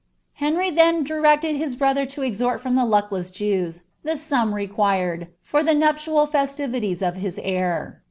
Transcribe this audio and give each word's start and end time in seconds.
Henry 0.33 0.71
then 0.71 1.05
direeled 1.05 1.43
his 1.43 1.75
brother 1.75 2.05
to 2.07 2.21
esUt 2.21 2.59
from 2.59 2.73
liie 2.73 2.89
lucklew 2.89 3.31
Jewa 3.31 3.81
the 4.01 4.17
sum 4.17 4.55
required, 4.55 5.27
for 5.43 5.61
ijie 5.61 5.77
nuptial 5.77 6.25
festKJtin 6.27 7.07
of 7.07 7.17
hii 7.17 7.39
heir. 7.43 7.99